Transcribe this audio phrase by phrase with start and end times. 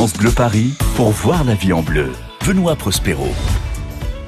[0.00, 2.10] France Paris pour voir la vie en bleu.
[2.46, 3.28] Benoît Prospero.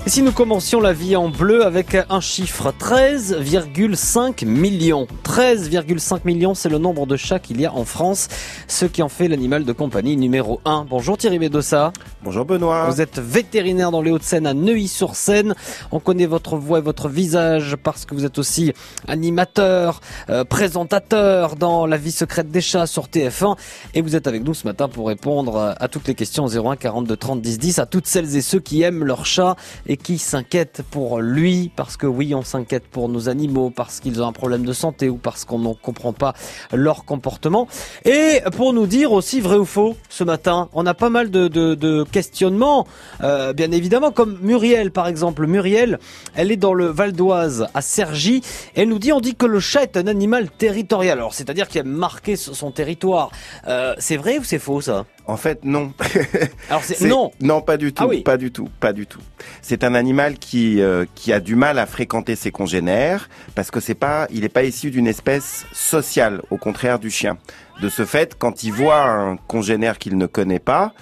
[0.04, 5.06] Et si nous commencions la vie en bleu avec un chiffre 13,5 millions.
[5.22, 8.26] 13,5 millions, c'est le nombre de chats qu'il y a en France,
[8.66, 10.86] ce qui en fait l'animal de compagnie numéro 1.
[10.90, 11.92] Bonjour Thierry Médossa.
[12.24, 12.90] Bonjour Benoît.
[12.90, 15.54] Vous êtes vétérinaire dans les Hauts-de-Seine à Neuilly-sur-Seine.
[15.92, 18.72] On connaît votre voix et votre visage parce que vous êtes aussi
[19.06, 23.56] animateur, euh, présentateur dans La vie secrète des chats sur TF1
[23.94, 27.16] et vous êtes avec nous ce matin pour répondre à toutes les questions 01 42
[27.16, 29.54] 30 10 10 à toutes celles et ceux qui aiment leur chat
[29.91, 34.22] et qui s'inquiètent pour lui, parce que oui, on s'inquiète pour nos animaux, parce qu'ils
[34.22, 36.34] ont un problème de santé ou parce qu'on ne comprend pas
[36.72, 37.68] leur comportement.
[38.04, 42.04] Et pour nous dire aussi vrai ou faux, ce matin, on a pas mal de,
[42.04, 42.86] questionnements,
[43.22, 45.46] euh, bien évidemment, comme Muriel par exemple.
[45.46, 45.98] Muriel,
[46.34, 48.42] elle est dans le Val d'Oise, à Cergy,
[48.74, 51.18] et elle nous dit, on dit que le chat est un animal territorial.
[51.18, 53.30] Alors, c'est-à-dire qu'il a marqué son territoire.
[53.66, 55.04] Euh, c'est vrai ou c'est faux ça?
[55.26, 55.92] En fait, non.
[56.68, 57.30] Alors c'est non.
[57.40, 58.22] Non, pas du tout, Ah oui.
[58.22, 59.20] pas du tout, pas du tout.
[59.60, 63.78] C'est un animal qui euh, qui a du mal à fréquenter ses congénères parce que
[63.80, 67.38] c'est pas, il n'est pas issu d'une espèce sociale, au contraire du chien.
[67.80, 70.92] De ce fait, quand il voit un congénère qu'il ne connaît pas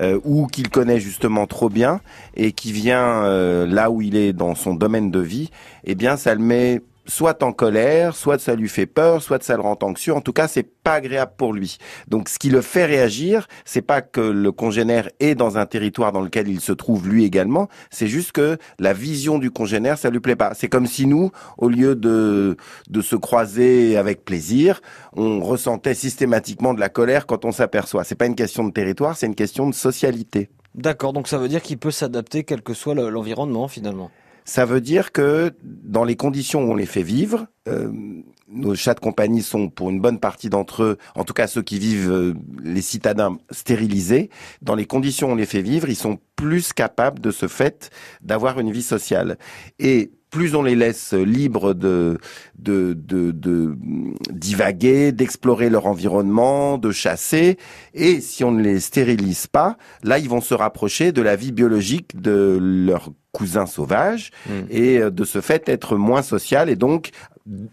[0.00, 2.00] euh, ou qu'il connaît justement trop bien
[2.34, 5.50] et qui vient euh, là où il est dans son domaine de vie,
[5.84, 9.56] eh bien, ça le met soit en colère, soit ça lui fait peur, soit ça
[9.56, 10.14] le rend anxieux.
[10.14, 11.78] En tout cas, c'est pas agréable pour lui.
[12.08, 16.12] Donc, ce qui le fait réagir, c'est pas que le congénère est dans un territoire
[16.12, 17.68] dans lequel il se trouve lui également.
[17.90, 20.52] C'est juste que la vision du congénère, ça lui plaît pas.
[20.54, 22.56] C'est comme si nous, au lieu de
[22.88, 24.80] de se croiser avec plaisir,
[25.14, 28.04] on ressentait systématiquement de la colère quand on s'aperçoit.
[28.04, 30.50] C'est pas une question de territoire, c'est une question de socialité.
[30.74, 34.10] D'accord, donc ça veut dire qu'il peut s'adapter quel que soit le- l'environnement finalement.
[34.44, 37.90] Ça veut dire que dans les conditions où on les fait vivre, euh,
[38.48, 41.62] nos chats de compagnie sont pour une bonne partie d'entre eux, en tout cas ceux
[41.62, 44.30] qui vivent euh, les citadins stérilisés,
[44.62, 47.90] dans les conditions où on les fait vivre, ils sont plus capables de ce fait
[48.22, 49.38] d'avoir une vie sociale.
[49.78, 52.18] Et plus on les laisse libres de,
[52.58, 53.74] de, de, de
[54.30, 57.58] divaguer, d'explorer leur environnement, de chasser,
[57.94, 61.52] et si on ne les stérilise pas, là ils vont se rapprocher de la vie
[61.52, 64.52] biologique de leurs cousins sauvages Mm.
[64.70, 67.10] et euh, de ce fait être moins social et donc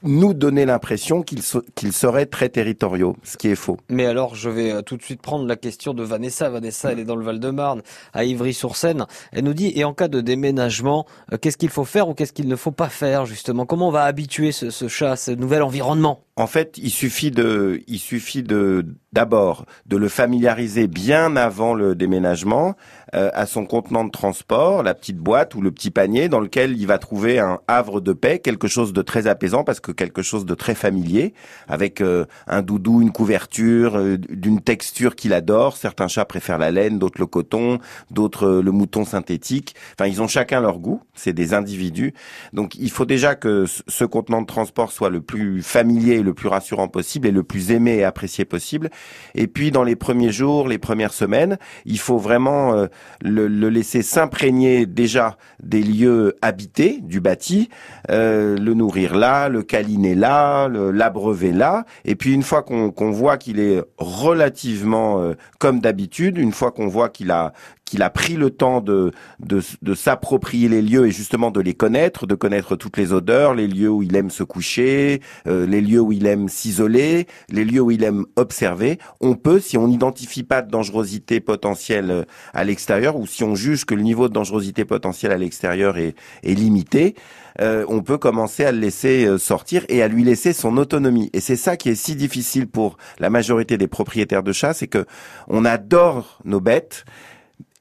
[0.04, 3.78] nous donner l'impression qu'ils so- seraient très territoriaux, ce qui est faux.
[3.90, 6.50] Mais alors, je vais euh, tout de suite prendre la question de Vanessa.
[6.50, 7.82] Vanessa, elle est dans le Val-de-Marne,
[8.14, 9.06] à Ivry-sur-Seine.
[9.32, 12.34] Elle nous dit, et en cas de déménagement, euh, qu'est-ce qu'il faut faire ou qu'est-ce
[12.34, 13.66] qu'il ne faut pas faire, justement?
[13.66, 16.24] Comment on va habituer ce, ce chat à ce nouvel environnement?
[16.38, 21.96] En fait, il suffit de, il suffit de, d'abord, de le familiariser bien avant le
[21.96, 22.76] déménagement
[23.16, 26.78] euh, à son contenant de transport, la petite boîte ou le petit panier dans lequel
[26.78, 30.22] il va trouver un havre de paix, quelque chose de très apaisant parce que quelque
[30.22, 31.34] chose de très familier,
[31.68, 35.78] avec euh, un doudou, une couverture, euh, d'une texture qu'il adore.
[35.78, 37.80] Certains chats préfèrent la laine, d'autres le coton,
[38.12, 39.76] d'autres euh, le mouton synthétique.
[39.98, 41.02] Enfin, ils ont chacun leur goût.
[41.14, 42.14] C'est des individus.
[42.54, 46.48] Donc, il faut déjà que ce- contenant de transport soit le plus familier, le plus
[46.48, 48.90] rassurant possible et le plus aimé et apprécié possible.
[49.36, 52.88] Et puis, dans les premiers jours, les premières semaines, il faut vraiment euh,
[53.22, 57.70] le, le laisser s'imprégner déjà des lieux habités, du bâti,
[58.10, 61.86] euh, le nourrir là, le câliner là, l'abreuver là.
[62.06, 66.72] Et puis, une fois qu'on qu'on voit qu'il est relativement euh, comme d'habitude, une fois
[66.72, 67.54] qu'on voit qu'il a
[67.88, 71.74] qu'il a pris le temps de, de, de s'approprier les lieux et justement de les
[71.74, 75.82] connaître, de connaître toutes les odeurs, les lieux où il aime se coucher, euh, les
[75.82, 79.00] lieux où il aime s'isoler, les lieux où il aime observer.
[79.22, 83.56] On peut, si on n'identifie pas de dangerosité potentielle euh, à l'extérieur ou si on
[83.56, 87.16] juge que le niveau de dangerosité potentielle à l'extérieur est, est limité,
[87.62, 91.30] euh, on peut commencer à le laisser euh, sortir et à lui laisser son autonomie.
[91.34, 94.88] Et c'est ça qui est si difficile pour la majorité des propriétaires de chats, c'est
[94.88, 95.06] que
[95.48, 97.06] on adore nos bêtes.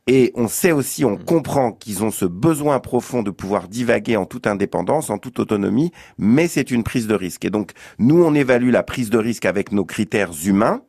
[0.09, 4.25] Et on sait aussi, on comprend qu'ils ont ce besoin profond de pouvoir divaguer en
[4.25, 7.45] toute indépendance, en toute autonomie, mais c'est une prise de risque.
[7.45, 10.83] Et donc, nous, on évalue la prise de risque avec nos critères humains.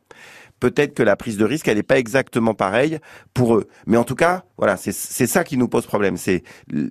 [0.60, 3.00] Peut-être que la prise de risque, elle n'est pas exactement pareille
[3.34, 3.66] pour eux.
[3.86, 6.42] Mais en tout cas, voilà, c'est c'est ça qui nous pose problème, c'est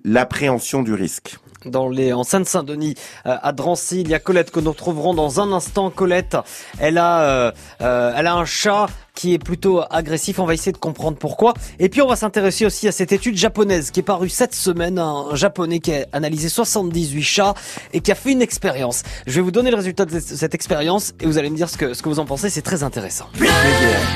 [0.04, 1.38] l'appréhension du risque.
[1.66, 2.94] dans les, en Seine-Saint-Denis,
[3.26, 4.00] euh, à Drancy.
[4.00, 5.90] Il y a Colette que nous retrouverons dans un instant.
[5.90, 6.36] Colette,
[6.78, 10.38] elle a, euh, euh, elle a un chat qui est plutôt agressif.
[10.38, 11.52] On va essayer de comprendre pourquoi.
[11.78, 14.98] Et puis on va s'intéresser aussi à cette étude japonaise qui est parue cette semaine.
[14.98, 17.54] Un japonais qui a analysé 78 chats
[17.92, 19.02] et qui a fait une expérience.
[19.26, 21.76] Je vais vous donner le résultat de cette expérience et vous allez me dire ce
[21.76, 22.48] que, ce que vous en pensez.
[22.48, 23.26] C'est très intéressant.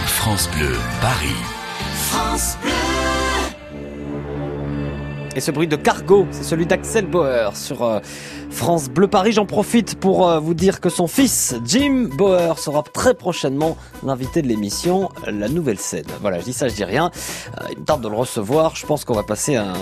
[0.06, 1.36] France Bleu Paris.
[5.34, 8.00] Et ce bruit de cargo, c'est celui d'Axel Bauer sur euh,
[8.52, 9.32] France Bleu Paris.
[9.32, 14.42] J'en profite pour euh, vous dire que son fils, Jim Bauer, sera très prochainement l'invité
[14.42, 16.04] de l'émission La Nouvelle Scène.
[16.20, 17.10] Voilà, je dis ça, je dis rien.
[17.60, 18.76] Euh, il me tarde de le recevoir.
[18.76, 19.72] Je pense qu'on va passer un,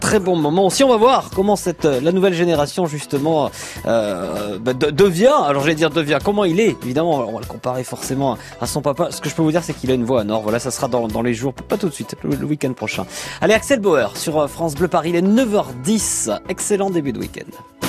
[0.00, 0.66] très bon moment.
[0.66, 3.50] Aussi, on va voir comment cette la nouvelle génération justement
[3.84, 5.34] bah, de, devient.
[5.46, 6.18] Alors, je vais dire devient.
[6.22, 9.10] Comment il est Évidemment, on va le comparer forcément à son papa.
[9.10, 10.42] Ce que je peux vous dire, c'est qu'il a une voix à Nord.
[10.42, 13.06] Voilà, ça sera dans, dans les jours, pas tout de suite, le, le week-end prochain.
[13.40, 15.10] Allez, Axel Bauer sur France Bleu Paris.
[15.10, 16.40] Il est 9h10.
[16.48, 17.85] Excellent début de week-end.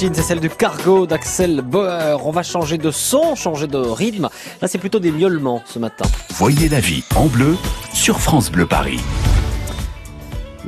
[0.00, 2.18] C'est celle du cargo d'Axel Bauer.
[2.24, 4.30] On va changer de son, changer de rythme.
[4.62, 6.06] Là, c'est plutôt des miaulements ce matin.
[6.30, 7.54] Voyez la vie en bleu
[7.92, 9.00] sur France Bleu Paris.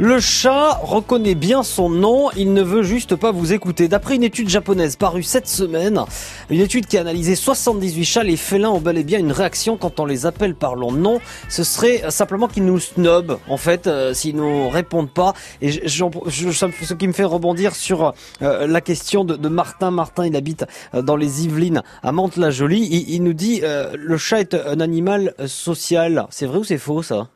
[0.04, 3.86] Le chat reconnaît bien son nom, il ne veut juste pas vous écouter.
[3.86, 6.02] D'après une étude japonaise parue cette semaine,
[6.50, 9.76] une étude qui a analysé 78 chats, les félins ont bel et bien une réaction
[9.76, 11.20] quand on les appelle par leur nom.
[11.48, 15.34] Ce serait simplement qu'ils nous snobent, en fait, euh, s'ils nous répondent pas.
[15.60, 19.92] Et ce qui me fait rebondir sur euh, la question de, Martin.
[19.92, 22.88] Martin, il habite euh, dans les Yvelines, à Mantes-la-Jolie.
[22.90, 26.26] Il, il nous dit, euh, le chat est un animal euh, social.
[26.30, 27.28] C'est vrai ou c'est faux, ça?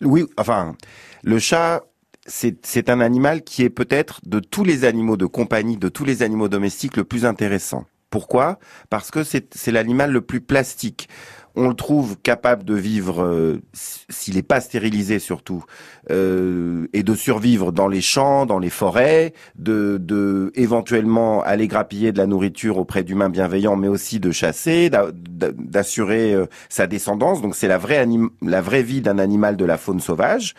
[0.00, 0.76] Oui, enfin,
[1.28, 1.84] le chat,
[2.26, 6.22] c'est un animal qui est peut-être de tous les animaux de compagnie, de tous les
[6.22, 7.84] animaux domestiques, le plus intéressant.
[8.10, 8.58] Pourquoi?
[8.88, 11.08] Parce que c'est l'animal le plus plastique.
[11.58, 15.64] on le trouve capable de vivre, euh, s'il n'est pas stérilisé surtout,
[16.10, 22.12] euh, et de survivre dans les champs, dans les forêts, de, de éventuellement aller grappiller
[22.12, 26.86] de la nourriture auprès d'humains bienveillants, mais aussi de chasser, d'a- d'a- d'assurer euh, sa
[26.86, 27.42] descendance.
[27.42, 27.78] Donc c'est la
[28.42, 30.54] la vraie vie d'un animal de la faune sauvage.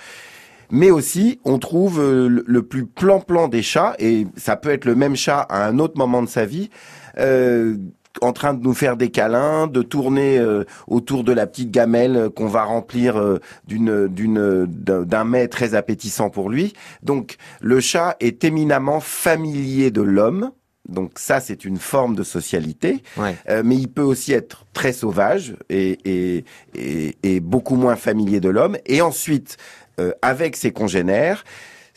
[0.72, 4.96] Mais aussi, on trouve euh, le- plus plan-plan des chats, et ça peut être le
[4.96, 6.70] même chat à un autre moment de sa vie,
[7.18, 7.76] euh,
[8.22, 12.30] en train de nous faire des câlins, de tourner euh, autour de la petite gamelle
[12.36, 16.74] qu'on va remplir euh, d'une d'une d'un d'un mets très appétissant pour lui.
[17.04, 20.52] Donc le chat est éminemment familier de l'homme.
[20.88, 23.04] Donc ça, c'est une forme de socialité.
[23.16, 23.36] Ouais.
[23.48, 28.40] Euh, mais il peut aussi être très sauvage et, et, et, et beaucoup moins familier
[28.40, 28.76] de l'homme.
[28.88, 29.58] Et ensuite,
[30.00, 31.44] euh, avec ses congénères,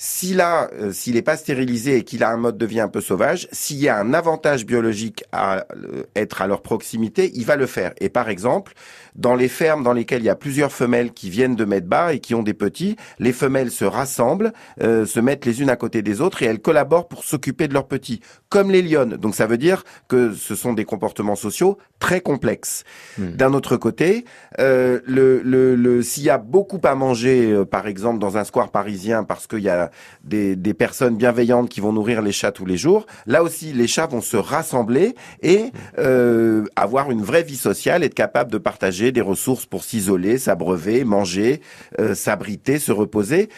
[0.05, 2.89] s'il a, euh, s'il n'est pas stérilisé et qu'il a un mode de vie un
[2.89, 7.47] peu sauvage, s'il y a un avantage biologique à euh, être à leur proximité, il
[7.47, 7.93] va le faire.
[8.01, 8.73] Et par exemple,
[9.15, 12.15] dans les fermes dans lesquelles il y a plusieurs femelles qui viennent de mettre bas
[12.15, 15.77] et qui ont des petits, les femelles se rassemblent, euh, se mettent les unes à
[15.77, 18.21] côté des autres et elles collaborent pour s'occuper de leurs petits,
[18.53, 19.17] comme les lionnes.
[19.17, 22.85] Donc ça veut dire que ce sont des comportements sociaux très complexes.
[23.17, 24.27] D'un autre côté,
[24.59, 28.45] euh, le, le, le, s'il y a beaucoup à manger, euh, par exemple dans un
[28.45, 29.91] square parisien, parce qu'il y a
[30.23, 33.87] des, des personnes bienveillantes qui vont nourrir les chats tous les jours, là aussi les
[33.87, 39.13] chats vont se rassembler et euh, avoir une vraie vie sociale, être capable de partager
[39.13, 41.63] des ressources pour s'isoler, s'abreuver, manger,
[42.13, 43.49] s'abriter, se reposer.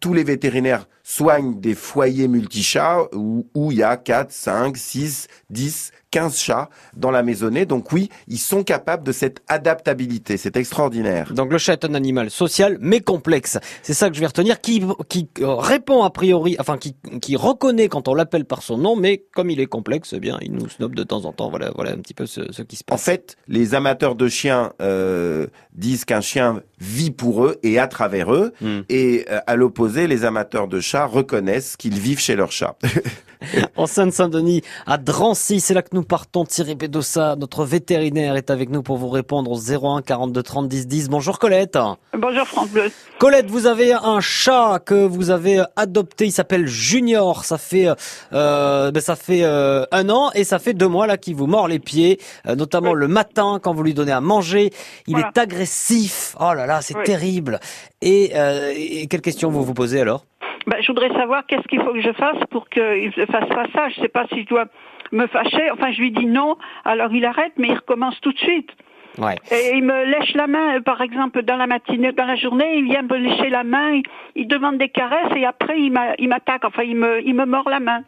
[0.00, 5.28] Tous les vétérinaires soignent des foyers multichats où, où il y a 4, 5, 6,
[5.50, 7.64] 10, 15 chats dans la maisonnée.
[7.64, 10.36] Donc oui, ils sont capables de cette adaptabilité.
[10.36, 11.32] C'est extraordinaire.
[11.32, 13.56] Donc le chat est un animal social mais complexe.
[13.82, 17.36] C'est ça que je vais retenir, qui, qui euh, répond a priori, enfin qui, qui
[17.36, 20.52] reconnaît quand on l'appelle par son nom, mais comme il est complexe, eh bien il
[20.52, 21.50] nous snob de temps en temps.
[21.50, 23.02] Voilà, voilà un petit peu ce, ce qui se En passe.
[23.04, 28.34] fait, les amateurs de chiens euh, disent qu'un chien vit pour eux et à travers
[28.34, 28.52] eux.
[28.60, 28.80] Hmm.
[28.88, 32.76] Et euh, à l'opposé, les amateurs de chats reconnaissent qu'ils vivent chez leur chat.
[33.76, 36.44] En Seine-Saint-Denis, à Drancy, c'est là que nous partons.
[36.46, 40.86] Thierry Bédossa, notre vétérinaire, est avec nous pour vous répondre au 01 42 30 10
[40.86, 41.08] 10.
[41.10, 41.78] Bonjour Colette.
[42.16, 42.90] Bonjour France Bleu.
[43.18, 46.24] Colette, vous avez un chat que vous avez adopté.
[46.24, 47.44] Il s'appelle Junior.
[47.44, 47.88] Ça fait,
[48.32, 51.46] euh, ben ça fait euh, un an et ça fait deux mois là qu'il vous
[51.46, 54.72] mord les pieds, euh, notamment le matin quand vous lui donnez à manger.
[55.06, 55.30] Il Voilà.
[55.36, 56.34] est agressif.
[56.40, 57.04] Oh là là, c'est Oui.
[57.04, 57.60] terrible.
[58.00, 60.24] Et, euh, et quelle question vous vous posez alors?
[60.66, 63.66] Ben, je voudrais savoir qu'est-ce qu'il faut que je fasse pour qu'il ne fasse pas
[63.72, 63.88] ça.
[63.90, 64.64] Je sais pas si je dois
[65.12, 65.70] me fâcher.
[65.72, 68.70] Enfin, je lui dis non, alors il arrête, mais il recommence tout de suite.
[69.18, 69.36] Ouais.
[69.50, 72.76] Et il me lèche la main, euh, par exemple, dans la matinée, dans la journée,
[72.76, 74.02] il vient me lécher la main, il,
[74.34, 75.90] il demande des caresses et après il
[76.28, 78.00] m'attaque, enfin il me, il me mord la main.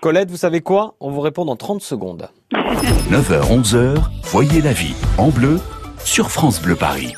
[0.00, 0.94] Colette, vous savez quoi?
[1.00, 2.30] On vous répond dans 30 secondes.
[2.52, 3.98] 9h, 11h,
[4.30, 5.58] voyez la vie en bleu
[5.98, 7.12] sur France Bleu Paris.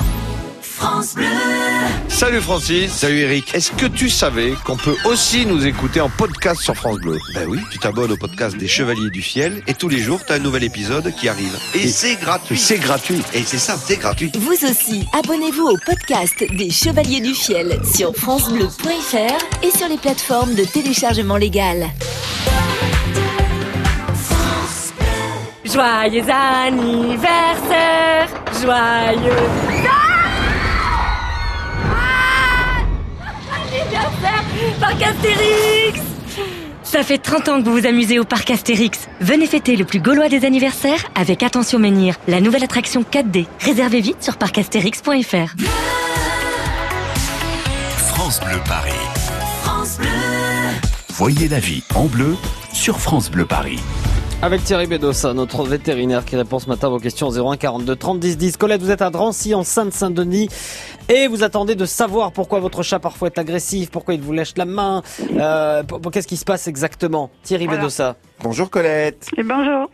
[2.09, 2.93] Salut Francis.
[2.93, 3.55] Salut Eric.
[3.55, 7.19] Est-ce que tu savais qu'on peut aussi nous écouter en podcast sur France Bleu?
[7.35, 10.33] Ben oui, tu t'abonnes au podcast des Chevaliers du Fiel et tous les jours, tu
[10.33, 11.57] as un nouvel épisode qui arrive.
[11.75, 12.59] Et, c'est gratuit.
[12.59, 13.23] C'est gratuit.
[13.35, 14.33] Et c'est ça, c'est gratuit.
[14.39, 20.55] Vous aussi, abonnez-vous au podcast des Chevaliers du Fiel sur francebleu.fr et sur les plateformes
[20.55, 21.91] de téléchargement légal.
[25.65, 28.29] Joyeux anniversaire,
[28.61, 29.47] joyeux
[29.87, 30.07] Ah
[33.55, 34.45] anniversaire,
[34.81, 36.01] Parc Astérix
[37.01, 39.09] Ça fait 30 ans que vous vous amusez au Parc Astérix.
[39.23, 43.47] Venez fêter le plus gaulois des anniversaires avec Attention Menhir, la nouvelle attraction 4D.
[43.59, 45.55] Réservez vite sur parcastérix.fr.
[47.97, 48.93] France Bleu Paris.
[51.15, 52.37] Voyez la vie en bleu
[52.75, 53.81] sur France Bleu Paris.
[54.43, 57.95] Avec Thierry Bédossa, notre vétérinaire qui répond ce matin à vos questions au 01 42
[57.95, 58.57] 30 10 10.
[58.57, 60.49] Colette, vous êtes à Drancy en Seine-Saint-Denis
[61.11, 64.55] et vous attendez de savoir pourquoi votre chat parfois est agressif, pourquoi il vous lèche
[64.57, 65.03] la main,
[65.37, 67.81] euh, pour- pour- qu'est-ce qui se passe exactement Thierry Voilà.
[67.81, 68.17] Bédossa.
[68.43, 69.29] Bonjour Colette.
[69.37, 69.91] Et bonjour.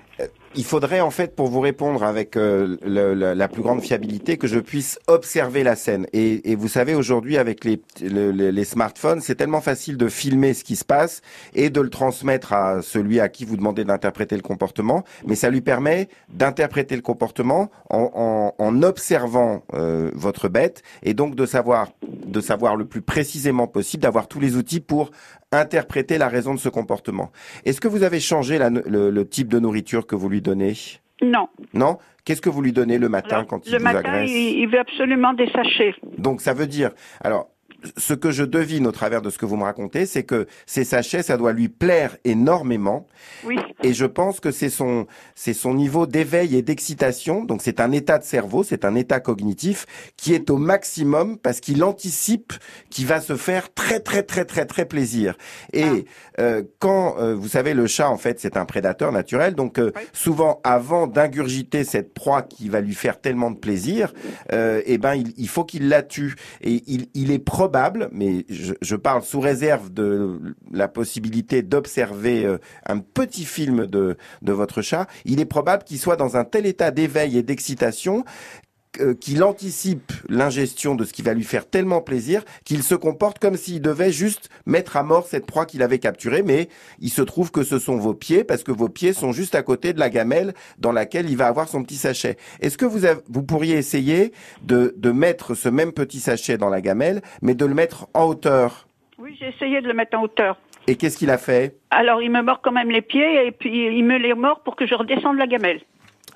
[0.56, 4.58] Il faudrait en fait, pour vous répondre avec euh, la plus grande fiabilité, que je
[4.58, 6.06] puisse observer la scène.
[6.12, 10.54] Et, vous savez, aujourd'hui, avec les, le- le- les smartphones, c'est tellement facile de filmer
[10.54, 11.20] ce qui se passe
[11.54, 15.04] et de le transmettre à celui à qui vous demandez d'interpréter le comportement.
[15.26, 21.12] Mais ça lui permet d'interpréter le comportement en, en- en observant euh, votre bête et
[21.14, 21.88] donc de savoir,
[22.26, 25.10] de savoir le plus précisément possible, d'avoir tous les outils pour
[25.52, 27.30] interpréter la raison de ce comportement.
[27.64, 30.74] Est-ce que vous avez changé la- le, le type de nourriture que vous lui donnez?
[31.22, 31.48] Non.
[31.72, 31.98] Non?
[32.24, 34.30] Qu'est-ce que vous lui donnez le matin Alors, quand il le vous matin, agresse?
[34.30, 35.94] il, il veut absolument des sachets.
[36.18, 36.90] Donc ça veut dire,
[37.22, 37.48] alors
[37.96, 40.84] ce que je devine au travers de ce que vous me racontez, c'est que ces
[40.84, 43.06] sachets, ça doit lui plaire énormément.
[43.44, 43.56] Oui.
[43.82, 47.44] Et je pense que c'est son, c'est son niveau d'éveil et d'excitation.
[47.44, 51.60] Donc c'est un état de cerveau, c'est un état cognitif qui est au maximum parce
[51.60, 52.52] qu'il anticipe
[52.90, 55.36] qu'il va se faire très très très très très plaisir.
[55.72, 56.06] Et
[56.40, 59.92] euh, quand euh, vous savez le chat en fait c'est un prédateur naturel, donc euh,
[60.12, 64.12] souvent avant d'ingurgiter cette proie qui va lui faire tellement de plaisir,
[64.52, 66.34] euh, eh ben il, il faut qu'il la tue.
[66.62, 67.75] Et il, il est probable,
[68.12, 70.38] mais je, parle sous réserve de
[70.72, 76.16] la possibilité d'observer euh, un petit film de votre chat, il est probable qu'il soit
[76.16, 78.24] dans un tel état d'éveil et d'excitation
[79.00, 83.38] euh, qu'il anticipe l'ingestion de ce qui va lui faire tellement plaisir qu'il se comporte
[83.38, 86.68] comme s'il devait juste mettre à mort cette proie qu'il avait capturée, mais
[87.00, 89.62] il se trouve que ce sont vos pieds parce que vos pieds sont juste à
[89.62, 92.36] côté de la gamelle dans laquelle il va avoir son petit sachet.
[92.60, 96.68] Est-ce que vous, avez- vous pourriez essayer de, de mettre ce même petit sachet dans
[96.68, 98.86] la gamelle, mais de le mettre en hauteur?
[99.18, 100.58] Oui, j'ai essayé de le mettre en hauteur.
[100.88, 101.76] Et qu'est-ce qu'il a fait?
[101.90, 104.76] Alors, il me mord quand même les pieds et puis il me les mord pour
[104.76, 105.80] que je redescende la gamelle.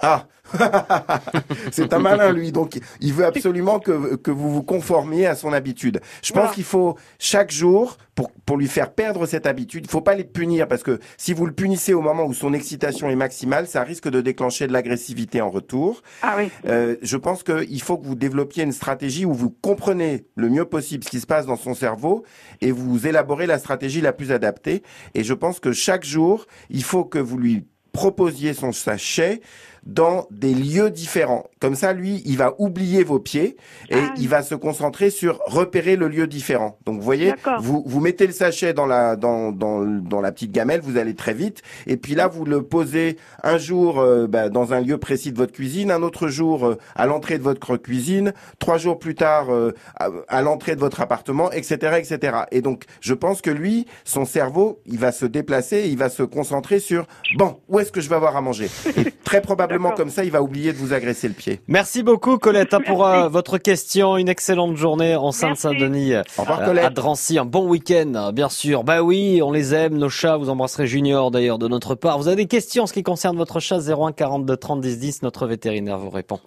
[0.02, 0.26] Ah
[1.70, 2.50] C'est un malin, lui.
[2.52, 6.00] Donc, il veut absolument que, que vous vous conformiez à son habitude.
[6.22, 6.54] Je pense Voilà.
[6.54, 10.24] qu'il faut, chaque jour, pour, pour lui faire perdre cette habitude, il faut pas les
[10.24, 13.82] punir parce que si vous le punissez au moment où son excitation est maximale, ça
[13.84, 16.02] risque de déclencher de l'agressivité en retour.
[16.22, 16.48] Ah oui.
[16.66, 20.64] Euh, je pense qu'il faut que vous développiez une stratégie où vous comprenez le mieux
[20.64, 22.24] possible ce qui se passe dans son cerveau
[22.60, 24.82] et vous élaborez la stratégie la plus adaptée.
[25.14, 29.40] Et je pense que chaque jour, il faut que vous lui proposiez son sachet
[29.84, 31.46] dans des lieux différents.
[31.60, 33.56] Comme ça, lui, il va oublier vos pieds
[33.88, 34.14] et Ah.
[34.16, 36.78] il va se concentrer sur repérer le lieu différent.
[36.86, 40.52] Donc, vous voyez, vous, vous mettez le sachet dans la, dans, dans, dans la petite
[40.52, 41.62] gamelle, vous allez très vite.
[41.86, 45.36] Et puis là, vous le posez un jour euh, bah, dans un lieu précis de
[45.38, 49.50] votre cuisine, un autre jour euh, à l'entrée de votre cuisine, trois jours plus tard
[49.50, 52.38] euh, à, à l'entrée de votre appartement, etc., etc.
[52.52, 56.08] Et donc, je pense que lui, son cerveau, il va se déplacer, et il va
[56.08, 57.06] se concentrer sur
[57.36, 58.68] bon, où est-ce que je vais avoir à manger?
[58.96, 61.60] Et très probablement Comme ça, il va oublier de vous agresser le pied.
[61.68, 64.16] Merci beaucoup Colette hein, pour euh, votre question.
[64.16, 66.14] Une excellente journée en Sainte-Saint-Denis.
[66.14, 66.92] euh, Au revoir, à Colette.
[66.94, 68.84] Drancy, un bon week-end, hein, bien sûr.
[68.84, 70.36] Bah oui, on les aime, nos chats.
[70.36, 72.18] Vous embrasserez Junior d'ailleurs de notre part.
[72.18, 73.78] Vous avez des questions en ce qui concerne votre chat?
[73.80, 75.22] 01 42 30 10 10.
[75.22, 76.40] Notre vétérinaire vous répond.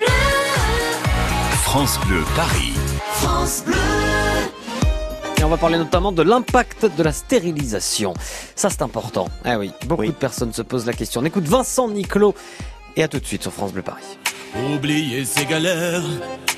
[1.63, 2.73] France Bleu Paris.
[5.39, 8.13] Et on va parler notamment de l'impact de la stérilisation.
[8.55, 9.27] Ça, c'est important.
[9.43, 10.07] Ah oui, beaucoup Oui.
[10.09, 11.19] de personnes se posent la question.
[11.21, 12.33] On écoute Vincent Niclot
[12.95, 14.17] et à tout de suite sur France Bleu Paris.
[14.73, 16.03] Oublier ses galères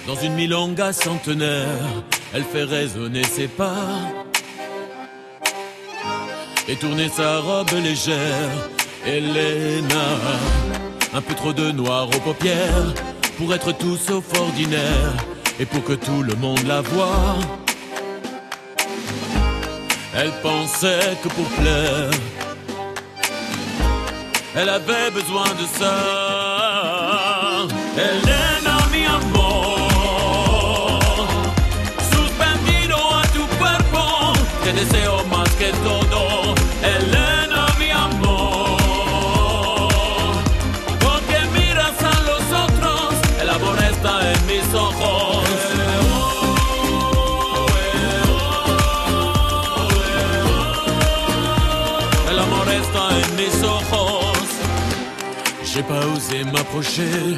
[0.08, 3.76] dans une milonga centenaire, elle fait résonner ses pas
[6.68, 8.70] et tourner sa robe légère.
[9.06, 10.08] Elena,
[11.14, 12.94] un peu trop de noir aux paupières
[13.38, 15.14] pour être tout sauf ordinaire
[15.60, 17.36] et pour que tout le monde la voie.
[20.16, 22.10] Elle pensait que pour plaire,
[24.56, 26.25] elle avait besoin de ça.
[27.98, 31.00] Elena, mi amor,
[32.14, 36.54] suspendido a tu cuerpo, te deseo más que todo.
[36.84, 39.08] Elena, mi amor,
[41.00, 45.46] porque miras a los otros, el amor está en mis ojos.
[52.30, 54.36] El amor está en mis ojos.
[55.64, 57.38] J'ai pas osé m'approcher,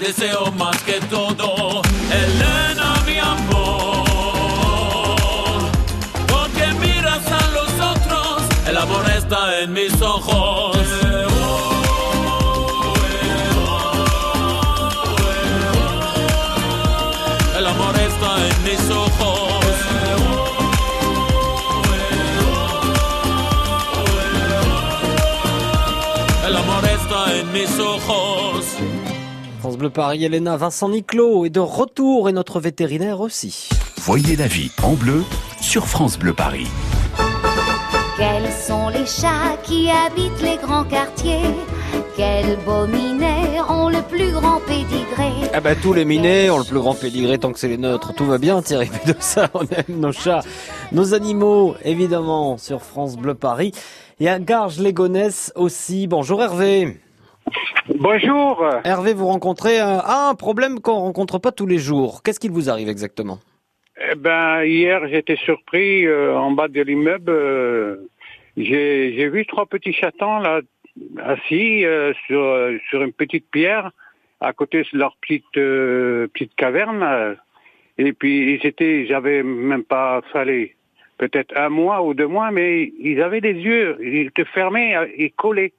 [0.00, 4.04] Deseo más que todo, Elena, mi amor.
[6.26, 10.76] Porque miras a los otros, el amor está en mis ojos.
[17.56, 19.48] El amor está en mis ojos.
[26.46, 28.27] El amor está en mis ojos.
[29.78, 33.68] France Bleu Paris, Elena, Vincent Niclot est de retour et notre vétérinaire aussi.
[33.98, 35.22] Voyez la vie en bleu
[35.60, 36.66] sur France Bleu Paris.
[38.16, 41.54] Quels sont les chats qui habitent les grands quartiers?
[42.16, 45.48] Quels beaux minets ont le plus grand pédigré?
[45.54, 48.12] Ah bah tous les minets ont le plus grand pédigré tant que c'est les nôtres.
[48.14, 50.40] Tout va bien Thierry de ça, on aime nos chats,
[50.90, 53.70] nos animaux évidemment sur France Bleu Paris.
[54.18, 56.08] Et à Garges Légonesse aussi.
[56.08, 56.98] Bonjour Hervé.
[57.94, 58.64] Bonjour.
[58.84, 62.22] Hervé, vous rencontrez un, ah, un problème qu'on rencontre pas tous les jours.
[62.22, 63.38] Qu'est-ce qu'il vous arrive exactement?
[64.10, 67.30] Eh ben, hier, j'étais surpris euh, en bas de l'immeuble.
[67.30, 67.96] euh,
[68.56, 70.60] j'ai vu trois petits chatons là
[71.24, 73.92] assis euh, sur euh, sur une petite pierre
[74.40, 77.36] à côté de leur petite euh, petite caverne.
[77.98, 80.76] Et puis ils étaient, j'avais même pas fallu
[81.18, 85.06] peut-être un mois ou deux mois, mais ils avaient des yeux, ils étaient fermés euh,
[85.16, 85.72] et collés.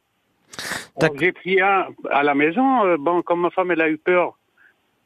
[1.20, 2.86] J'ai pris un à la maison.
[2.86, 4.38] euh, bon, comme ma femme elle a eu peur,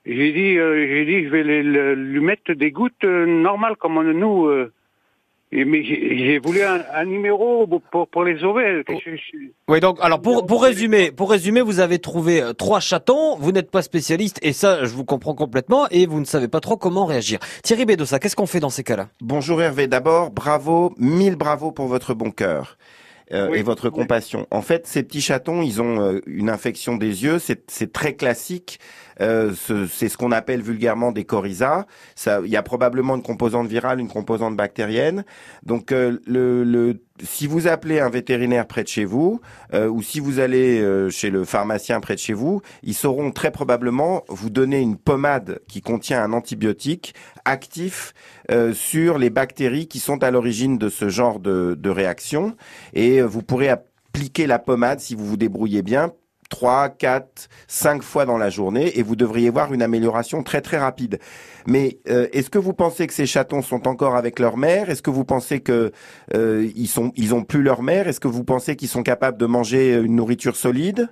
[0.06, 3.98] j'ai dit, euh, j'ai dit, je vais le- lui mettre des gouttes euh, normales comme
[3.98, 4.48] on- nous.
[4.48, 4.72] euh,
[5.56, 8.84] et, mais j'ai voulu un, un numéro pour, pour les sauver.
[8.88, 12.80] que je- je- Oui, donc, alors pour, pour résumer, pour résumer, vous avez trouvé trois
[12.80, 16.48] chatons, vous n'êtes pas spécialiste, et ça, je vous comprends complètement, et vous ne savez
[16.48, 17.38] pas trop comment réagir.
[17.62, 19.10] Thierry Bédossa, qu'est-ce qu'on fait dans ces cas-là?
[19.22, 22.78] Bonjour Hervé, d'abord, bravo, mille bravo pour votre bon cœur.
[23.32, 24.48] Euh, et votre compassion.
[24.52, 28.14] En fait, ces petits chatons, ils ont euh, une infection des yeux, c'est c'est très
[28.14, 28.80] classique.
[29.22, 31.86] Euh, ce- c'est ce qu'on appelle vulgairement des coryzas.
[32.28, 35.24] Il y a probablement une composante virale, une composante bactérienne.
[35.64, 39.40] Donc, euh, le, le, si vous appelez un vétérinaire près de chez vous,
[39.74, 43.32] euh, ou si vous allez euh, chez le pharmacien près de chez vous, ils sauront
[43.32, 47.14] très probablement vous donner une pommade qui contient un antibiotique
[47.46, 48.14] actif
[48.52, 52.56] euh, sur les bactéries qui sont à l'origine de ce genre de, de réaction.
[52.94, 56.12] Et vous pourrez appliquer la pommade si vous vous débrouillez bien
[56.54, 60.78] 3, 4, 5 fois dans la journée et vous devriez voir une amélioration très très
[60.78, 61.18] rapide.
[61.66, 64.92] Mais euh, est-ce que vous pensez que ces chatons sont encore avec leur mère?
[64.92, 65.92] Est-ce que vous pensez que
[66.36, 68.08] euh, sont ils ont plus leur mère?
[68.08, 71.10] Est-ce que vous pensez qu'ils sont capables de manger une nourriture solide?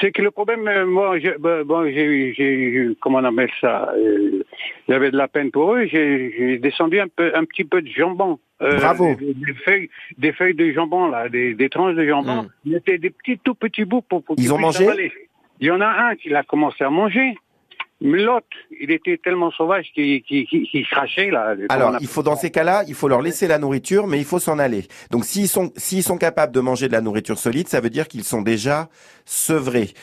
[0.00, 1.16] C'est que le problème, euh, moi,
[1.64, 4.44] bon, j'ai eu- comment on appelle ça euh,
[4.88, 5.86] J'avais de la peine pour eux.
[5.86, 8.38] J'ai descendu un petit peu de jambon.
[8.64, 9.14] Euh, Bravo.
[9.14, 12.48] Des, des feuilles, des feuilles de jambon là, des, des tranches de jambon.
[12.64, 14.22] Il y avait des petits, tout petits bouts pour.
[14.24, 15.12] pour Ils ont mangé avaler.
[15.60, 17.34] Il y en a un qui a commencé à manger.
[18.00, 18.46] Mais l'autre,
[18.80, 20.22] il était tellement sauvage qu'il
[20.90, 21.54] crachait là.
[21.68, 24.40] Alors, il faut dans ces cas-là, il faut leur laisser la nourriture, mais il faut
[24.40, 24.88] s'en aller.
[25.10, 28.08] Donc, s'ils sont s'ils sont capables de manger de la nourriture solide, ça veut dire
[28.08, 28.88] qu'ils sont déjà
[29.24, 29.94] sevrés.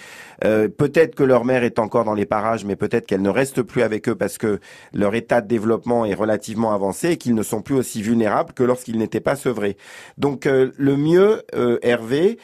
[0.44, 3.62] Euh, peut-être que leur mère est encore dans les parages, mais peut-être qu'elle ne reste
[3.62, 4.60] plus avec eux parce que
[4.92, 8.64] leur état de développement est relativement avancé et qu'ils ne sont plus aussi vulnérables que
[8.64, 9.78] lorsqu'ils n'étaient pas sevrés.
[10.18, 12.40] Donc, euh, le mieux, euh, Hervé,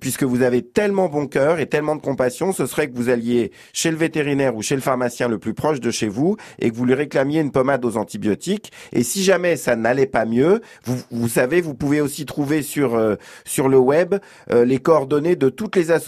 [0.00, 3.52] puisque vous avez tellement bon cœur et tellement de compassion, ce serait que vous alliez
[3.72, 6.76] chez le vétérinaire ou chez le pharmacien le plus proche de chez vous et que
[6.76, 8.72] vous lui réclamiez une pommade aux antibiotiques.
[8.92, 10.60] Et si jamais ça n'allait pas mieux,
[11.10, 14.16] vous, savez, vous pouvez aussi trouver sur sur le web
[14.52, 16.05] les coordonnées de toutes les associations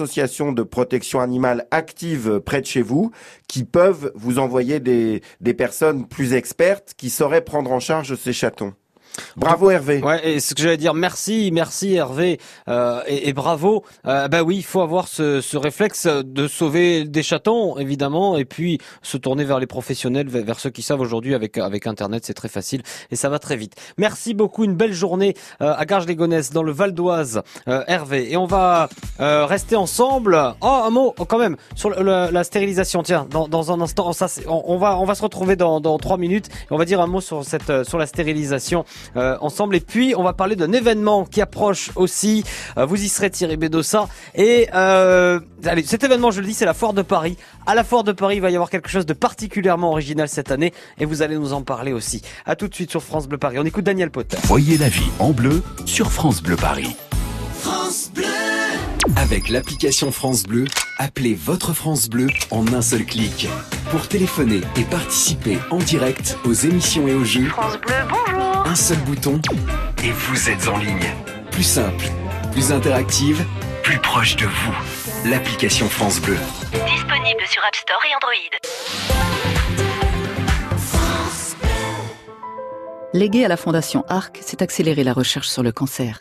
[0.52, 3.10] de protection animale actives près de chez vous
[3.48, 8.32] qui peuvent vous envoyer des des personnes plus expertes qui sauraient prendre en charge ces
[8.32, 8.74] chatons.
[9.36, 10.02] Bravo Hervé.
[10.02, 13.84] Ouais, et ce que j'allais dire, merci, merci Hervé, euh, et, et bravo.
[14.06, 18.44] Euh, bah oui, il faut avoir ce, ce réflexe de sauver des chatons, évidemment, et
[18.44, 22.24] puis se tourner vers les professionnels, vers, vers ceux qui savent aujourd'hui avec avec Internet,
[22.24, 23.74] c'est très facile et ça va très vite.
[23.96, 28.36] Merci beaucoup, une belle journée euh, à Garges-les-Gonesse, dans le Val d'Oise, euh, Hervé, et
[28.36, 28.88] on va
[29.20, 30.38] euh, rester ensemble.
[30.60, 33.02] Oh, un mot quand même sur le- le- la stérilisation.
[33.02, 35.98] Tiens, dans, dans un instant, ça, on, on va on va se retrouver dans dans
[35.98, 36.46] trois minutes.
[36.48, 38.84] Et on va dire un mot sur cette sur la stérilisation
[39.16, 39.76] euh, ensemble.
[39.76, 42.44] Et puis, on va parler d'un événement qui approche aussi.
[42.76, 44.08] Euh, vous y serez, Thierry Bédossa.
[44.34, 47.36] Et euh, allez, cet événement, je le dis, c'est la Foire de Paris.
[47.66, 50.50] À la Foire de Paris, il va y avoir quelque chose de particulièrement original cette
[50.50, 50.72] année.
[50.98, 52.22] Et vous allez nous en parler aussi.
[52.46, 53.56] À tout de suite sur France Bleu Paris.
[53.58, 54.38] On écoute Daniel Potter.
[54.44, 56.96] Voyez la vie en bleu sur France Bleu Paris.
[57.60, 58.37] France Bleu.
[59.16, 60.66] Avec l'application France Bleu,
[60.98, 63.48] appelez votre France Bleu en un seul clic.
[63.90, 68.66] Pour téléphoner et participer en direct aux émissions et aux jeux, France Bleu, bonjour.
[68.66, 69.40] un seul bouton
[70.04, 71.12] et vous êtes en ligne.
[71.50, 72.04] Plus simple,
[72.52, 73.44] plus interactive,
[73.82, 75.28] plus proche de vous.
[75.30, 76.36] L'application France Bleu.
[76.72, 78.58] Disponible sur App Store et Android.
[83.14, 86.20] Léguer à la Fondation ARC, c'est accélérer la recherche sur le cancer.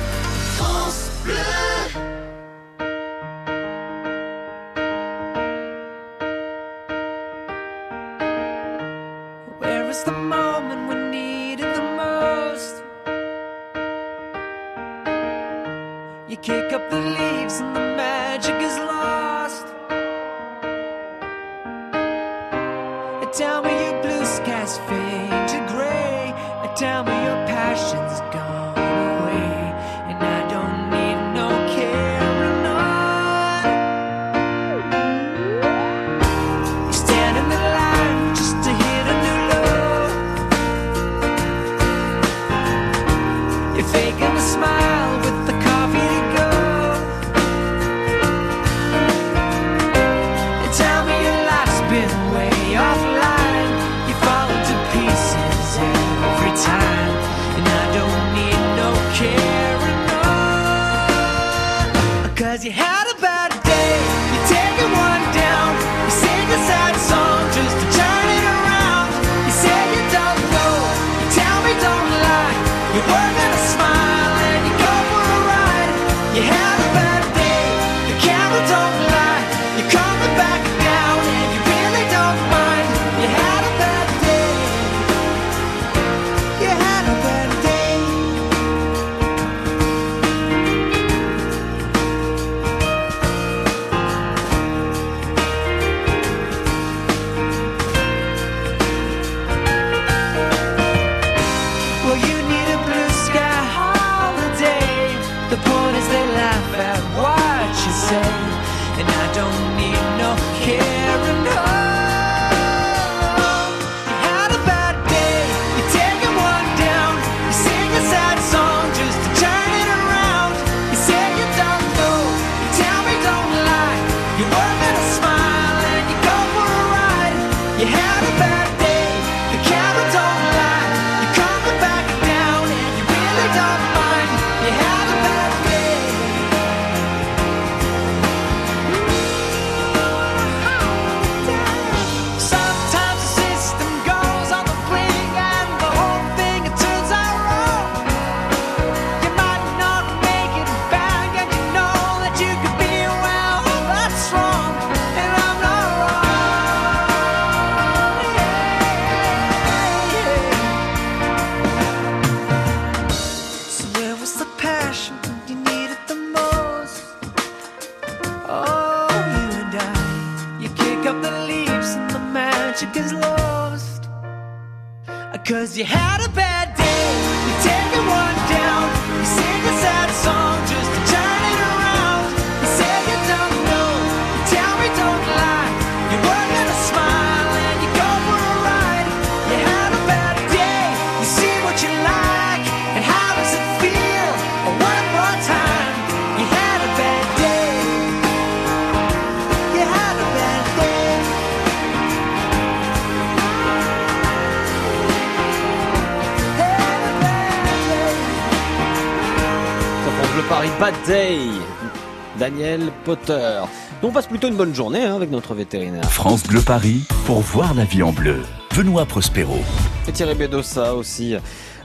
[213.03, 213.61] Potter.
[214.03, 216.05] On passe plutôt une bonne journée hein, avec notre vétérinaire.
[216.11, 218.37] France Bleu Paris pour voir la vie en bleu.
[218.75, 219.59] Benoît Prospero.
[220.07, 221.35] Et Thierry Bédossa aussi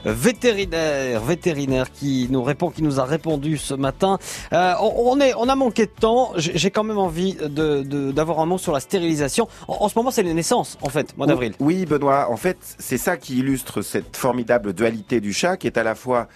[0.05, 4.17] vétérinaire, vétérinaire qui nous répond, qui nous a répondu ce matin.
[4.53, 6.31] Euh, on, est, on a manqué de temps.
[6.37, 9.47] J'ai quand même envie d'avoir de, de, un mot sur la stérilisation.
[9.67, 11.53] En, en ce moment, c'est les naissances, en fait, mois d'avril.
[11.59, 12.29] Oui, Benoît.
[12.31, 15.95] En fait, c'est ça qui illustre cette formidable dualité du chat, qui est à la
[15.95, 16.27] fois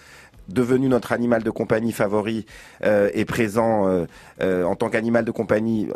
[0.48, 2.46] devenu notre animal de compagnie favori,
[2.84, 4.06] euh, est présent euh,
[4.40, 5.88] euh, en tant qu'animal de compagnie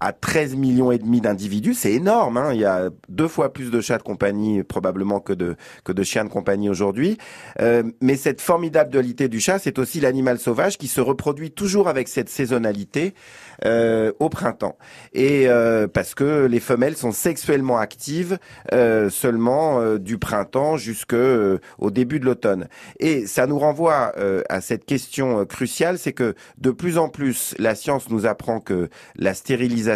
[0.00, 2.38] à 13 millions et demi d'individus, c'est énorme.
[2.38, 2.52] Hein.
[2.54, 6.02] Il y a deux fois plus de chats de compagnie probablement que de que de
[6.02, 7.18] chiens de compagnie aujourd'hui.
[7.60, 11.88] Euh, mais cette formidable dualité du chat, c'est aussi l'animal sauvage qui se reproduit toujours
[11.88, 13.14] avec cette saisonnalité
[13.64, 14.76] euh, au printemps.
[15.12, 18.38] Et euh, parce que les femelles sont sexuellement actives
[18.72, 22.68] euh, seulement euh, du printemps jusque euh, au début de l'automne.
[22.98, 24.12] Et ça nous renvoie
[24.48, 28.88] à cette question cruciale, c'est que de plus en plus la science nous apprend que
[29.16, 29.89] la stérilisation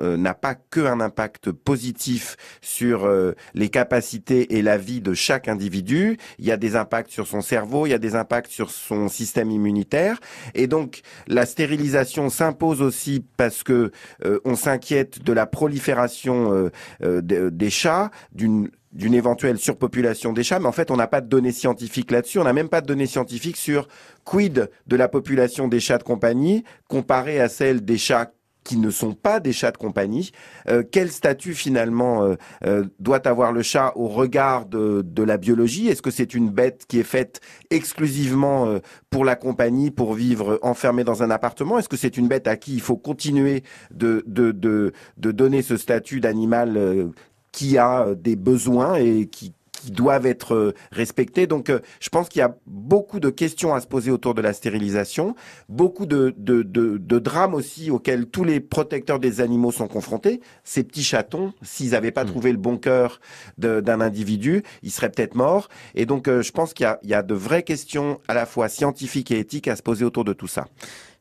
[0.00, 5.14] euh, n'a pas que un impact positif sur euh, les capacités et la vie de
[5.14, 6.18] chaque individu.
[6.38, 9.08] Il y a des impacts sur son cerveau, il y a des impacts sur son
[9.08, 10.18] système immunitaire.
[10.54, 13.90] Et donc la stérilisation s'impose aussi parce que
[14.24, 20.58] euh, on s'inquiète de la prolifération de- des chats, d'une d'une éventuelle surpopulation des chats,
[20.60, 22.38] mais en fait, on n'a pas de données scientifiques là-dessus.
[22.38, 23.86] On n'a même pas de données scientifiques sur
[24.24, 28.32] quid de la population des chats de compagnie comparée à celle des chats
[28.68, 30.30] qui ne sont pas des chats de compagnie.
[30.68, 32.34] Euh, quel statut finalement euh,
[32.66, 35.88] euh, doit avoir le chat au regard de, la biologie?
[35.88, 38.78] Est-ce que c'est une bête qui est faite exclusivement
[39.08, 41.78] pour la compagnie, pour vivre enfermé dans un appartement?
[41.78, 45.62] Est-ce que c'est une bête à qui il faut continuer de, de, de, de donner
[45.62, 47.10] ce statut d'animal
[47.52, 51.46] qui a des besoins et qui qui doivent être euh, respectés.
[51.46, 54.42] Donc, euh, je pense qu'il y a beaucoup de questions à se poser autour de
[54.42, 55.34] la stérilisation,
[55.68, 60.40] beaucoup de, de, de, de drames aussi auxquels tous les protecteurs des animaux sont confrontés.
[60.64, 63.20] Ces petits chatons, s'ils n'avaient pas trouvé le bon cœur
[63.58, 65.68] d'un individu, ils seraient peut-être morts.
[65.94, 68.34] Et donc, euh, je pense qu'il y a, il y a de vraies questions à
[68.34, 70.66] la fois scientifiques et éthiques à se poser autour de tout ça.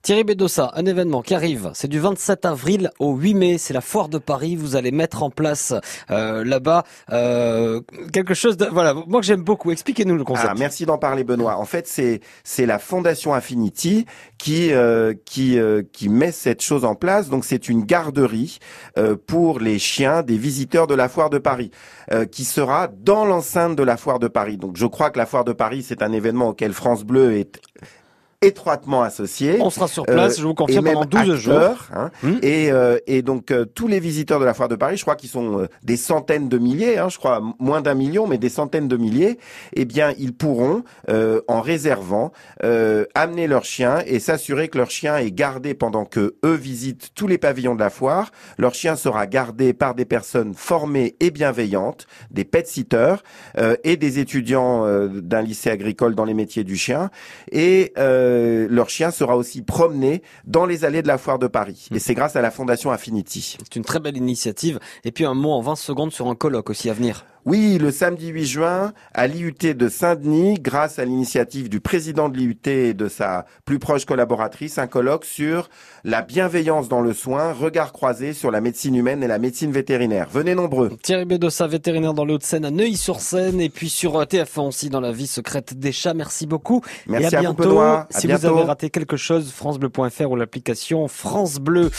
[0.01, 3.81] Thierry Bedossa, un événement qui arrive, c'est du 27 avril au 8 mai, c'est la
[3.81, 5.73] foire de Paris, vous allez mettre en place
[6.11, 7.81] euh, là-bas euh,
[8.13, 8.65] quelque chose de...
[8.65, 10.49] Voilà, moi que j'aime beaucoup, expliquez-nous le concept.
[10.51, 11.57] Ah, merci d'en parler, Benoît.
[11.57, 14.05] En fait, c'est la Fondation Affinity
[14.37, 15.57] qui euh, qui
[15.91, 17.29] qui met cette chose en place.
[17.29, 18.59] Donc, c'est une garderie
[19.25, 21.71] pour les chiens des visiteurs de la foire de Paris,
[22.31, 24.57] qui sera dans l'enceinte de la foire de Paris.
[24.57, 27.59] Donc, je crois que la foire de Paris, c'est un événement auquel France Bleu est
[28.41, 29.57] étroitement associé.
[29.61, 31.55] On sera sur place, je vous confirme, pendant 12 jours.
[31.55, 32.11] acteur, hein.
[32.43, 35.15] et, euh, et donc euh, tous les visiteurs de la foire de Paris, je crois
[35.15, 38.49] qu'ils sont euh, des centaines de milliers, hein, je crois moins d'un million, mais des
[38.49, 39.39] centaines de milliers,
[39.73, 42.31] eh bien ils pourront, euh, en réservant,
[42.63, 47.09] euh, amener leur chien et s'assurer que leur chien est gardé pendant que eux visitent
[47.15, 48.29] tous les pavillons de la foire.
[48.59, 53.15] Leur chien sera gardé par des personnes formées et bienveillantes, des pet sitters
[53.57, 57.09] euh, et des étudiants euh, d'un lycée agricole dans les métiers du chien.
[57.51, 58.26] Et euh,
[58.69, 61.87] leur chien sera aussi promené dans les allées de la foire de Paris.
[61.93, 63.57] Et c'est grâce à la Fondation Affinity.
[63.63, 64.79] C'est une très belle initiative.
[65.03, 67.25] Et puis un mot en 20 secondes sur un colloque aussi à venir.
[67.47, 72.35] Oui, le samedi 8 juin, à l'IUT de Saint-Denis, grâce à l'initiative du président de
[72.35, 75.69] l'IUT et de sa plus proche collaboratrice, un colloque sur
[76.03, 80.27] la bienveillance dans le soin, regard croisé sur la médecine humaine et la médecine vétérinaire.
[80.29, 80.91] Venez nombreux.
[81.01, 84.99] Thierry Bedossa, vétérinaire dans les Hauts-de-Seine à Neuilly-sur-Seine et puis sur euh, TF1 aussi dans
[84.99, 86.13] la vie secrète des chats.
[86.13, 86.81] Merci beaucoup.
[87.07, 87.63] Merci et à, à vous, bientôt.
[87.63, 88.07] Benoît.
[88.13, 91.91] À si vous avez raté quelque chose, francebleu.fr ou l'application France Bleu.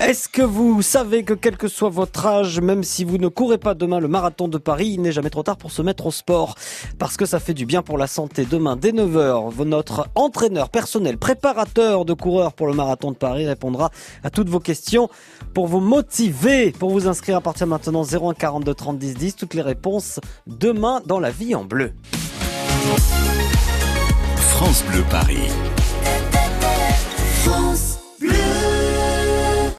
[0.00, 3.58] Est-ce que vous savez que quel que soit votre âge, même si vous ne courez
[3.58, 6.10] pas demain le marathon de Paris, il n'est jamais trop tard pour se mettre au
[6.10, 6.54] sport
[6.98, 8.44] parce que ça fait du bien pour la santé.
[8.44, 13.90] Demain dès 9h, notre entraîneur personnel, préparateur de coureurs pour le marathon de Paris répondra
[14.24, 15.08] à toutes vos questions
[15.54, 19.36] pour vous motiver, pour vous inscrire à partir de maintenant 01 42 30 10 10.
[19.36, 21.92] Toutes les réponses demain dans la vie en bleu.
[24.38, 25.48] France Bleu Paris.